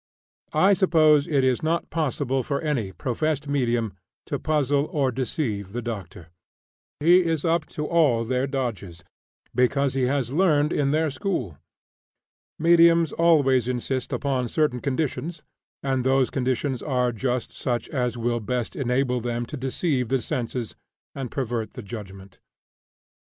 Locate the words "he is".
6.99-7.45